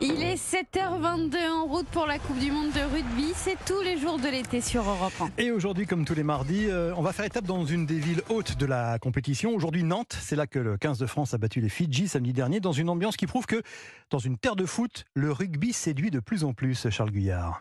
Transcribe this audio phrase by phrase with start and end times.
[0.00, 3.32] Il est 7h22 en route pour la Coupe du Monde de rugby.
[3.34, 5.28] C'est tous les jours de l'été sur Europe 1.
[5.36, 8.22] Et aujourd'hui, comme tous les mardis, euh, on va faire étape dans une des villes
[8.30, 9.54] hautes de la compétition.
[9.54, 12.60] Aujourd'hui, Nantes, c'est là que le 15 de France a battu les Fidji samedi dernier,
[12.60, 13.60] dans une ambiance qui prouve que,
[14.08, 17.60] dans une terre de foot, le rugby séduit de plus en plus, Charles Guyard.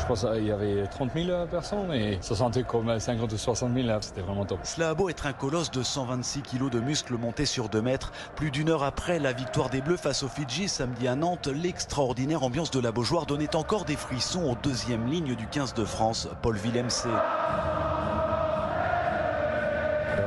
[0.00, 3.74] Je pense qu'il y avait 30 000 personnes et ça sentait comme 50 ou 60
[3.74, 3.88] 000.
[4.00, 4.58] C'était vraiment top.
[4.64, 8.10] Cela a beau être un colosse de 126 kilos de muscles montés sur 2 mètres.
[8.34, 12.42] Plus d'une heure après la victoire des Bleus face aux Fidji samedi à Nantes, l'extraordinaire
[12.42, 16.28] ambiance de la Beaujoire donnait encore des frissons aux deuxième ligne du 15 de France,
[16.42, 16.88] Paul Villemc.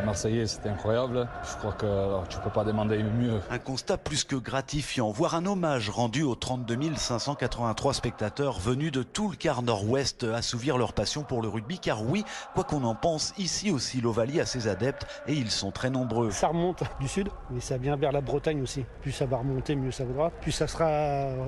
[0.02, 1.28] Marseillais, c'était incroyable.
[1.44, 3.40] Je crois que alors, tu peux pas demander mieux.
[3.50, 9.04] Un constat plus que gratifiant, voire un hommage rendu aux 32 583 spectateurs venus de
[9.04, 11.80] tout le quart nord-ouest assouvir leur passion pour le rugby.
[11.80, 15.72] Car oui, quoi qu'on en pense, ici aussi l'Ovalie a ses adeptes et ils sont
[15.72, 16.32] très nombreux.
[16.32, 18.86] Ça remonte du sud, mais ça vient vers la Bretagne aussi.
[19.02, 20.30] Plus ça va remonter, mieux ça vaudra.
[20.30, 20.86] Plus ça sera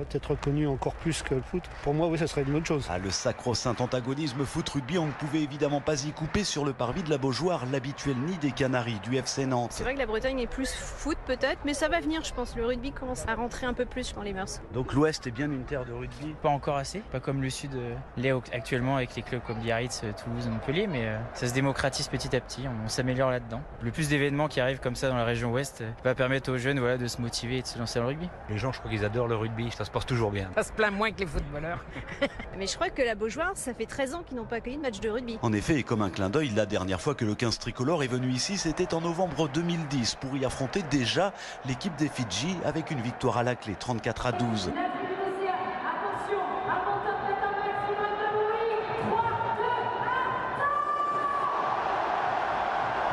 [0.08, 1.62] peut-être reconnu encore plus que le foot.
[1.82, 2.86] Pour moi, oui, ça serait une autre chose.
[2.90, 7.02] Ah, le sacro-saint antagonisme foot-rugby, on ne pouvait évidemment pas y couper sur le parvis
[7.02, 9.72] de la Beaujoire, l'habituel nid des Canaries du FC Nantes.
[9.72, 12.56] C'est vrai que la Bretagne est plus foot peut-être, mais ça va venir, je pense.
[12.56, 14.60] Le rugby commence à rentrer un peu plus dans les mœurs.
[14.72, 16.34] Donc l'Ouest est bien une terre de rugby?
[16.42, 20.02] Pas encore assez, pas comme le Sud euh, l'est actuellement avec les clubs comme Biarritz,
[20.04, 23.62] euh, Toulouse, Montpellier, mais euh, ça se démocratise petit à petit, on s'améliore là-dedans.
[23.82, 26.80] Le plus d'événements qui arrivent comme ça dans la région Ouest va permettre aux jeunes
[26.80, 28.28] voilà, de se motiver et de se lancer dans le rugby.
[28.48, 30.50] Les gens, je crois qu'ils adorent le rugby, ça se passe toujours bien.
[30.54, 31.84] Ça se plaint moins que les footballeurs.
[32.58, 34.82] mais je crois que la Beaujoire, ça fait 13 ans qu'ils n'ont pas accueilli de
[34.82, 35.38] match de rugby.
[35.42, 38.08] En effet, et comme un clin d'œil, la dernière fois que le 15 tricolore est
[38.08, 41.32] venu ici, c'était en novembre 2010 pour y affronter déjà
[41.66, 44.70] l'équipe des Fidji avec une victoire à la clé 34 à 12.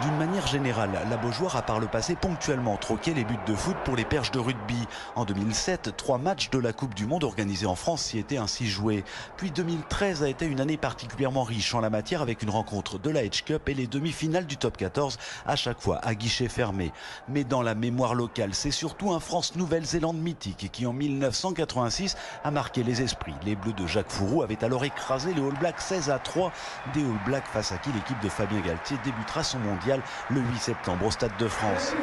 [0.04, 3.78] D'une manière générale, la Beaujoire a par le passé ponctuellement troqué les buts de foot
[3.86, 4.86] pour les perches de rugby.
[5.16, 8.68] En 2007, trois matchs de la Coupe du Monde organisés en France s'y étaient ainsi
[8.68, 9.06] joués.
[9.38, 13.10] Puis 2013 a été une année particulièrement riche en la matière avec une rencontre de
[13.10, 16.92] la Edge Cup et les demi-finales du Top 14, à chaque fois à guichet fermé.
[17.30, 22.84] Mais dans la mémoire locale, c'est surtout un France-Nouvelle-Zélande mythique qui en 1986 a marqué
[22.84, 23.36] les esprits.
[23.46, 26.52] Les Bleus de Jacques Fourou avaient alors écrasé les All Blacks 16 à 3,
[26.94, 29.93] des All Blacks face à qui l'équipe de Fabien Galtier débutera son mondial
[30.30, 31.94] le 8 septembre au Stade de France.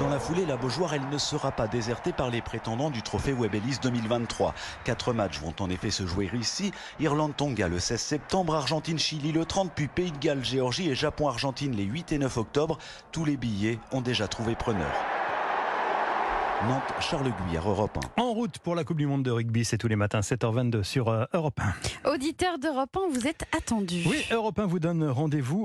[0.00, 3.34] Dans la foulée, la Beaujoire, elle ne sera pas désertée par les prétendants du trophée
[3.34, 4.54] Webelis 2023.
[4.82, 6.72] Quatre matchs vont en effet se jouer ici.
[7.00, 11.84] Irlande-Tonga le 16 septembre, Argentine-Chili le 30, puis Pays de Galles, Géorgie et Japon-Argentine les
[11.84, 12.78] 8 et 9 octobre.
[13.12, 14.90] Tous les billets ont déjà trouvé preneur.
[16.68, 18.22] Nantes, Charles Guyard, Europe 1.
[18.22, 21.08] En route pour la Coupe du Monde de rugby, c'est tous les matins 7h22 sur
[21.08, 21.58] euh, Europe
[22.04, 22.10] 1.
[22.12, 24.02] Auditeur d'Europe 1, vous êtes attendu.
[24.06, 25.58] Oui, Europe 1 vous donne rendez-vous